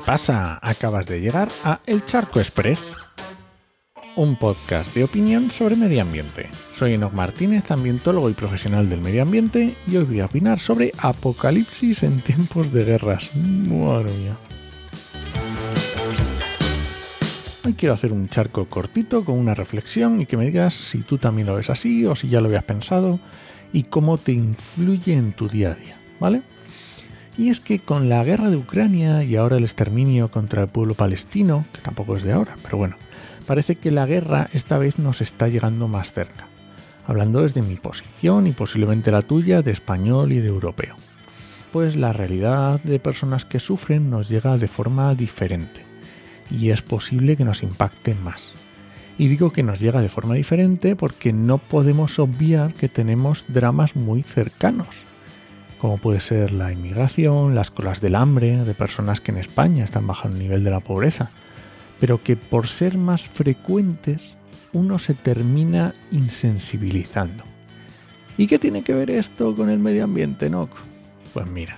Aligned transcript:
pasa? 0.00 0.58
Acabas 0.62 1.06
de 1.06 1.20
llegar 1.20 1.48
a 1.64 1.80
El 1.86 2.04
Charco 2.04 2.40
Express, 2.40 2.92
un 4.16 4.36
podcast 4.36 4.94
de 4.94 5.04
opinión 5.04 5.50
sobre 5.50 5.76
medio 5.76 6.02
ambiente. 6.02 6.48
Soy 6.76 6.94
Enoch 6.94 7.12
Martínez, 7.12 7.70
ambientólogo 7.70 8.30
y 8.30 8.34
profesional 8.34 8.88
del 8.88 9.00
medio 9.00 9.22
ambiente, 9.22 9.74
y 9.86 9.96
hoy 9.96 10.04
voy 10.04 10.20
a 10.20 10.26
opinar 10.26 10.58
sobre 10.58 10.92
apocalipsis 10.98 12.02
en 12.02 12.20
tiempos 12.20 12.72
de 12.72 12.84
guerras. 12.84 13.34
Madre 13.36 14.12
mía. 14.12 14.36
Hoy 17.66 17.72
quiero 17.72 17.94
hacer 17.94 18.12
un 18.12 18.28
charco 18.28 18.66
cortito 18.66 19.24
con 19.24 19.38
una 19.38 19.54
reflexión 19.54 20.20
y 20.20 20.26
que 20.26 20.36
me 20.36 20.46
digas 20.46 20.74
si 20.74 20.98
tú 20.98 21.18
también 21.18 21.46
lo 21.46 21.54
ves 21.54 21.70
así 21.70 22.04
o 22.04 22.14
si 22.14 22.28
ya 22.28 22.40
lo 22.40 22.46
habías 22.46 22.64
pensado 22.64 23.20
y 23.72 23.84
cómo 23.84 24.18
te 24.18 24.32
influye 24.32 25.14
en 25.14 25.32
tu 25.32 25.48
día 25.48 25.70
a 25.70 25.74
día, 25.74 25.98
¿vale? 26.20 26.42
Y 27.36 27.50
es 27.50 27.58
que 27.58 27.80
con 27.80 28.08
la 28.08 28.22
guerra 28.22 28.48
de 28.48 28.56
Ucrania 28.56 29.24
y 29.24 29.34
ahora 29.34 29.56
el 29.56 29.64
exterminio 29.64 30.28
contra 30.28 30.62
el 30.62 30.68
pueblo 30.68 30.94
palestino, 30.94 31.66
que 31.72 31.80
tampoco 31.80 32.16
es 32.16 32.22
de 32.22 32.32
ahora, 32.32 32.54
pero 32.62 32.78
bueno, 32.78 32.96
parece 33.46 33.74
que 33.74 33.90
la 33.90 34.06
guerra 34.06 34.48
esta 34.52 34.78
vez 34.78 34.98
nos 34.98 35.20
está 35.20 35.48
llegando 35.48 35.88
más 35.88 36.12
cerca. 36.12 36.46
Hablando 37.06 37.42
desde 37.42 37.60
mi 37.60 37.74
posición 37.74 38.46
y 38.46 38.52
posiblemente 38.52 39.10
la 39.10 39.22
tuya 39.22 39.62
de 39.62 39.72
español 39.72 40.32
y 40.32 40.40
de 40.40 40.48
europeo. 40.48 40.94
Pues 41.72 41.96
la 41.96 42.12
realidad 42.12 42.80
de 42.84 43.00
personas 43.00 43.44
que 43.44 43.58
sufren 43.58 44.10
nos 44.10 44.28
llega 44.28 44.56
de 44.56 44.68
forma 44.68 45.12
diferente 45.14 45.82
y 46.50 46.70
es 46.70 46.82
posible 46.82 47.36
que 47.36 47.44
nos 47.44 47.64
impacte 47.64 48.14
más. 48.14 48.52
Y 49.18 49.26
digo 49.26 49.52
que 49.52 49.64
nos 49.64 49.80
llega 49.80 50.00
de 50.00 50.08
forma 50.08 50.34
diferente 50.34 50.94
porque 50.94 51.32
no 51.32 51.58
podemos 51.58 52.18
obviar 52.20 52.74
que 52.74 52.88
tenemos 52.88 53.44
dramas 53.48 53.96
muy 53.96 54.22
cercanos 54.22 55.04
como 55.84 55.98
puede 55.98 56.20
ser 56.20 56.50
la 56.50 56.72
inmigración, 56.72 57.54
las 57.54 57.70
colas 57.70 58.00
del 58.00 58.14
hambre 58.14 58.64
de 58.64 58.72
personas 58.72 59.20
que 59.20 59.32
en 59.32 59.36
España 59.36 59.84
están 59.84 60.06
bajando 60.06 60.38
el 60.38 60.42
nivel 60.44 60.64
de 60.64 60.70
la 60.70 60.80
pobreza, 60.80 61.30
pero 62.00 62.22
que 62.22 62.36
por 62.36 62.68
ser 62.68 62.96
más 62.96 63.28
frecuentes 63.28 64.38
uno 64.72 64.98
se 64.98 65.12
termina 65.12 65.92
insensibilizando. 66.10 67.44
¿Y 68.38 68.46
qué 68.46 68.58
tiene 68.58 68.80
que 68.80 68.94
ver 68.94 69.10
esto 69.10 69.54
con 69.54 69.68
el 69.68 69.78
medio 69.78 70.04
ambiente, 70.04 70.48
no? 70.48 70.70
Pues 71.34 71.50
mira, 71.50 71.76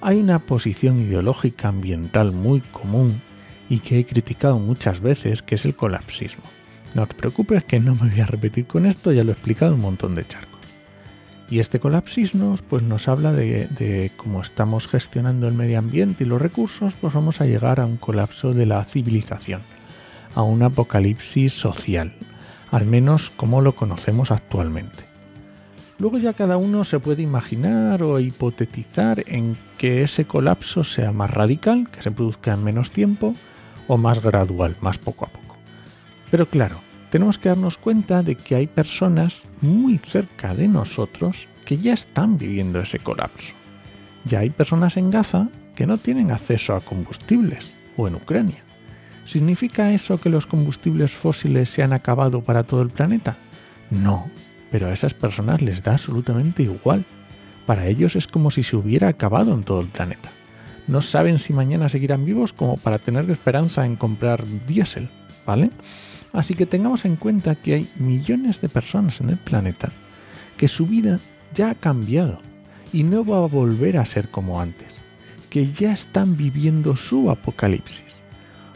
hay 0.00 0.18
una 0.18 0.40
posición 0.40 1.00
ideológica 1.00 1.68
ambiental 1.68 2.32
muy 2.32 2.62
común 2.62 3.22
y 3.68 3.78
que 3.78 4.00
he 4.00 4.06
criticado 4.06 4.58
muchas 4.58 4.98
veces, 4.98 5.42
que 5.42 5.54
es 5.54 5.64
el 5.64 5.76
colapsismo. 5.76 6.42
No 6.96 7.06
te 7.06 7.14
preocupes 7.14 7.64
que 7.64 7.78
no 7.78 7.94
me 7.94 8.10
voy 8.10 8.20
a 8.22 8.26
repetir 8.26 8.66
con 8.66 8.86
esto, 8.86 9.12
ya 9.12 9.22
lo 9.22 9.30
he 9.30 9.34
explicado 9.34 9.76
un 9.76 9.82
montón 9.82 10.16
de 10.16 10.26
charcos. 10.26 10.55
Y 11.48 11.60
este 11.60 11.78
colapsismo 11.78 12.56
pues 12.68 12.82
nos 12.82 13.06
habla 13.06 13.32
de, 13.32 14.10
cómo 14.16 14.40
estamos 14.40 14.88
gestionando 14.88 15.46
el 15.46 15.54
medio 15.54 15.78
ambiente 15.78 16.24
y 16.24 16.26
los 16.26 16.42
recursos, 16.42 16.96
pues 17.00 17.14
vamos 17.14 17.40
a 17.40 17.46
llegar 17.46 17.78
a 17.78 17.86
un 17.86 17.98
colapso 17.98 18.52
de 18.52 18.66
la 18.66 18.82
civilización, 18.84 19.62
a 20.34 20.42
un 20.42 20.62
apocalipsis 20.62 21.52
social, 21.52 22.14
al 22.72 22.86
menos 22.86 23.30
como 23.30 23.60
lo 23.60 23.76
conocemos 23.76 24.32
actualmente. 24.32 25.04
Luego 25.98 26.18
ya 26.18 26.34
cada 26.34 26.56
uno 26.56 26.84
se 26.84 26.98
puede 26.98 27.22
imaginar 27.22 28.02
o 28.02 28.18
hipotetizar 28.18 29.22
en 29.26 29.56
que 29.78 30.02
ese 30.02 30.26
colapso 30.26 30.84
sea 30.84 31.12
más 31.12 31.30
radical, 31.30 31.88
que 31.90 32.02
se 32.02 32.10
produzca 32.10 32.52
en 32.52 32.64
menos 32.64 32.90
tiempo, 32.90 33.34
o 33.88 33.96
más 33.96 34.22
gradual, 34.22 34.76
más 34.80 34.98
poco 34.98 35.26
a 35.26 35.28
poco. 35.28 35.56
Pero 36.30 36.46
claro, 36.46 36.76
tenemos 37.16 37.38
que 37.38 37.48
darnos 37.48 37.78
cuenta 37.78 38.22
de 38.22 38.34
que 38.34 38.56
hay 38.56 38.66
personas 38.66 39.40
muy 39.62 39.96
cerca 39.96 40.54
de 40.54 40.68
nosotros 40.68 41.48
que 41.64 41.78
ya 41.78 41.94
están 41.94 42.36
viviendo 42.36 42.78
ese 42.78 42.98
colapso. 42.98 43.54
Ya 44.26 44.40
hay 44.40 44.50
personas 44.50 44.98
en 44.98 45.10
Gaza 45.10 45.48
que 45.74 45.86
no 45.86 45.96
tienen 45.96 46.30
acceso 46.30 46.76
a 46.76 46.82
combustibles 46.82 47.72
o 47.96 48.06
en 48.06 48.16
Ucrania. 48.16 48.62
¿Significa 49.24 49.94
eso 49.94 50.20
que 50.20 50.28
los 50.28 50.46
combustibles 50.46 51.12
fósiles 51.12 51.70
se 51.70 51.82
han 51.82 51.94
acabado 51.94 52.42
para 52.42 52.64
todo 52.64 52.82
el 52.82 52.90
planeta? 52.90 53.38
No, 53.90 54.30
pero 54.70 54.88
a 54.88 54.92
esas 54.92 55.14
personas 55.14 55.62
les 55.62 55.82
da 55.82 55.92
absolutamente 55.92 56.64
igual. 56.64 57.06
Para 57.64 57.86
ellos 57.86 58.14
es 58.14 58.26
como 58.26 58.50
si 58.50 58.62
se 58.62 58.76
hubiera 58.76 59.08
acabado 59.08 59.54
en 59.54 59.62
todo 59.62 59.80
el 59.80 59.88
planeta. 59.88 60.28
No 60.86 61.00
saben 61.00 61.38
si 61.38 61.54
mañana 61.54 61.88
seguirán 61.88 62.26
vivos 62.26 62.52
como 62.52 62.76
para 62.76 62.98
tener 62.98 63.30
esperanza 63.30 63.86
en 63.86 63.96
comprar 63.96 64.44
diésel, 64.66 65.08
¿vale? 65.46 65.70
Así 66.32 66.54
que 66.54 66.66
tengamos 66.66 67.04
en 67.04 67.16
cuenta 67.16 67.54
que 67.54 67.74
hay 67.74 67.88
millones 67.96 68.60
de 68.60 68.68
personas 68.68 69.20
en 69.20 69.30
el 69.30 69.36
planeta 69.36 69.90
que 70.56 70.68
su 70.68 70.86
vida 70.86 71.18
ya 71.54 71.70
ha 71.70 71.74
cambiado 71.74 72.40
y 72.92 73.02
no 73.02 73.24
va 73.24 73.38
a 73.38 73.48
volver 73.48 73.98
a 73.98 74.06
ser 74.06 74.30
como 74.30 74.60
antes, 74.60 74.94
que 75.50 75.70
ya 75.72 75.92
están 75.92 76.36
viviendo 76.36 76.96
su 76.96 77.30
apocalipsis. 77.30 78.04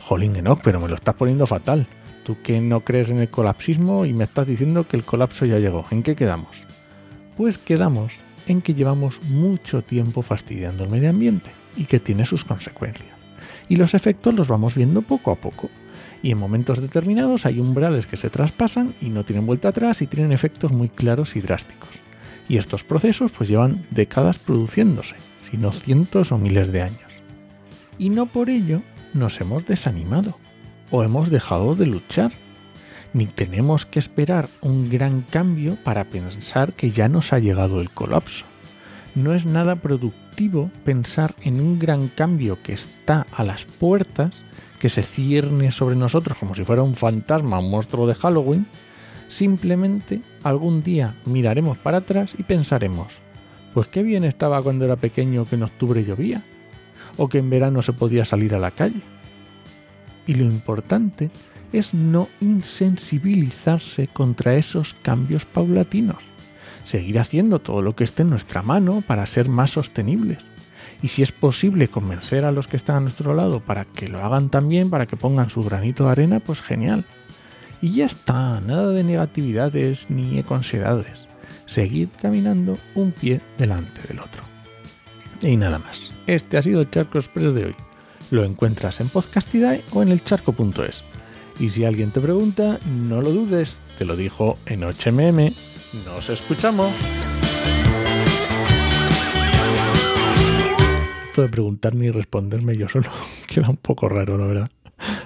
Jolín, 0.00 0.36
Enoch, 0.36 0.60
pero 0.62 0.80
me 0.80 0.88
lo 0.88 0.94
estás 0.94 1.14
poniendo 1.14 1.46
fatal. 1.46 1.86
Tú 2.24 2.36
que 2.42 2.60
no 2.60 2.80
crees 2.80 3.10
en 3.10 3.18
el 3.18 3.28
colapsismo 3.28 4.04
y 4.06 4.12
me 4.12 4.24
estás 4.24 4.46
diciendo 4.46 4.86
que 4.86 4.96
el 4.96 5.04
colapso 5.04 5.46
ya 5.46 5.58
llegó. 5.58 5.84
¿En 5.90 6.02
qué 6.02 6.14
quedamos? 6.16 6.64
Pues 7.36 7.58
quedamos 7.58 8.14
en 8.46 8.62
que 8.62 8.74
llevamos 8.74 9.22
mucho 9.24 9.82
tiempo 9.82 10.22
fastidiando 10.22 10.84
el 10.84 10.90
medio 10.90 11.10
ambiente 11.10 11.50
y 11.76 11.84
que 11.84 12.00
tiene 12.00 12.24
sus 12.24 12.44
consecuencias. 12.44 13.16
Y 13.68 13.76
los 13.76 13.94
efectos 13.94 14.34
los 14.34 14.48
vamos 14.48 14.74
viendo 14.74 15.02
poco 15.02 15.30
a 15.30 15.36
poco 15.36 15.70
y 16.22 16.32
en 16.32 16.38
momentos 16.38 16.80
determinados 16.80 17.46
hay 17.46 17.60
umbrales 17.60 18.06
que 18.06 18.16
se 18.16 18.30
traspasan 18.30 18.94
y 19.00 19.08
no 19.10 19.24
tienen 19.24 19.46
vuelta 19.46 19.68
atrás 19.68 20.02
y 20.02 20.06
tienen 20.06 20.32
efectos 20.32 20.72
muy 20.72 20.88
claros 20.88 21.36
y 21.36 21.40
drásticos. 21.40 21.90
Y 22.48 22.56
estos 22.56 22.84
procesos 22.84 23.30
pues 23.32 23.48
llevan 23.48 23.86
décadas 23.90 24.38
produciéndose, 24.38 25.16
sino 25.40 25.72
cientos 25.72 26.32
o 26.32 26.38
miles 26.38 26.72
de 26.72 26.82
años. 26.82 27.12
Y 27.98 28.10
no 28.10 28.26
por 28.26 28.50
ello 28.50 28.82
nos 29.14 29.40
hemos 29.40 29.66
desanimado 29.66 30.38
o 30.90 31.02
hemos 31.02 31.30
dejado 31.30 31.74
de 31.74 31.86
luchar, 31.86 32.32
ni 33.12 33.26
tenemos 33.26 33.86
que 33.86 33.98
esperar 33.98 34.48
un 34.60 34.90
gran 34.90 35.22
cambio 35.22 35.76
para 35.82 36.04
pensar 36.04 36.72
que 36.72 36.90
ya 36.90 37.08
nos 37.08 37.32
ha 37.32 37.38
llegado 37.38 37.80
el 37.80 37.90
colapso. 37.90 38.44
No 39.18 39.34
es 39.34 39.46
nada 39.46 39.74
productivo 39.74 40.70
pensar 40.84 41.34
en 41.42 41.60
un 41.60 41.80
gran 41.80 42.06
cambio 42.06 42.62
que 42.62 42.72
está 42.72 43.26
a 43.32 43.42
las 43.42 43.64
puertas 43.64 44.44
que 44.78 44.88
se 44.88 45.02
cierne 45.02 45.72
sobre 45.72 45.96
nosotros 45.96 46.38
como 46.38 46.54
si 46.54 46.62
fuera 46.62 46.84
un 46.84 46.94
fantasma, 46.94 47.58
un 47.58 47.68
monstruo 47.68 48.06
de 48.06 48.14
Halloween, 48.14 48.68
simplemente 49.26 50.20
algún 50.44 50.84
día 50.84 51.16
miraremos 51.24 51.78
para 51.78 51.98
atrás 51.98 52.32
y 52.38 52.44
pensaremos, 52.44 53.20
pues 53.74 53.88
qué 53.88 54.04
bien 54.04 54.22
estaba 54.22 54.62
cuando 54.62 54.84
era 54.84 54.94
pequeño 54.94 55.46
que 55.46 55.56
en 55.56 55.64
octubre 55.64 56.04
llovía, 56.04 56.44
o 57.16 57.28
que 57.28 57.38
en 57.38 57.50
verano 57.50 57.82
se 57.82 57.94
podía 57.94 58.24
salir 58.24 58.54
a 58.54 58.60
la 58.60 58.70
calle. 58.70 59.00
Y 60.28 60.34
lo 60.34 60.44
importante 60.44 61.32
es 61.72 61.92
no 61.92 62.28
insensibilizarse 62.40 64.06
contra 64.06 64.54
esos 64.54 64.94
cambios 64.94 65.44
paulatinos, 65.44 66.22
seguir 66.84 67.18
haciendo 67.18 67.60
todo 67.60 67.82
lo 67.82 67.94
que 67.94 68.04
esté 68.04 68.22
en 68.22 68.30
nuestra 68.30 68.62
mano 68.62 69.02
para 69.06 69.26
ser 69.26 69.48
más 69.48 69.72
sostenibles 69.72 70.38
y 71.02 71.08
si 71.08 71.22
es 71.22 71.32
posible 71.32 71.88
convencer 71.88 72.44
a 72.44 72.52
los 72.52 72.66
que 72.66 72.76
están 72.76 72.96
a 72.96 73.00
nuestro 73.00 73.34
lado 73.34 73.60
para 73.60 73.84
que 73.84 74.08
lo 74.08 74.22
hagan 74.24 74.48
también, 74.48 74.90
para 74.90 75.06
que 75.06 75.16
pongan 75.16 75.50
su 75.50 75.62
granito 75.62 76.04
de 76.04 76.10
arena, 76.10 76.40
pues 76.40 76.60
genial. 76.60 77.04
Y 77.80 77.92
ya 77.92 78.06
está, 78.06 78.60
nada 78.60 78.88
de 78.88 79.04
negatividades 79.04 80.10
ni 80.10 80.38
econsedades. 80.38 81.26
Seguir 81.66 82.08
caminando 82.20 82.78
un 82.94 83.12
pie 83.12 83.40
delante 83.58 84.00
del 84.08 84.20
otro. 84.20 84.42
Y 85.40 85.56
nada 85.56 85.78
más. 85.78 86.10
Este 86.26 86.58
ha 86.58 86.62
sido 86.62 86.80
el 86.80 86.90
Charco 86.90 87.18
Express 87.18 87.54
de 87.54 87.66
hoy. 87.66 87.76
Lo 88.30 88.44
encuentras 88.44 89.00
en 89.00 89.08
Podcastidae 89.08 89.82
o 89.92 90.02
en 90.02 90.08
elcharco.es. 90.08 91.02
Y 91.60 91.70
si 91.70 91.84
alguien 91.84 92.10
te 92.10 92.20
pregunta, 92.20 92.78
no 93.06 93.22
lo 93.22 93.30
dudes, 93.30 93.78
te 93.98 94.04
lo 94.04 94.16
dijo 94.16 94.58
en 94.66 94.82
HMM. 94.82 95.52
Nos 96.04 96.28
escuchamos. 96.28 96.94
de 101.42 101.48
preguntarme 101.48 102.06
y 102.06 102.10
responderme 102.10 102.76
yo 102.76 102.88
solo 102.88 103.10
queda 103.46 103.68
un 103.68 103.76
poco 103.76 104.08
raro, 104.08 104.36
la 104.38 104.46
verdad. 104.46 104.70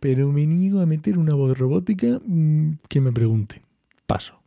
Pero 0.00 0.30
me 0.30 0.46
niego 0.46 0.80
a 0.80 0.86
meter 0.86 1.18
una 1.18 1.34
voz 1.34 1.56
robótica 1.56 2.20
mm, 2.26 2.78
que 2.88 3.00
me 3.00 3.10
pregunte. 3.12 3.62
Paso. 4.06 4.43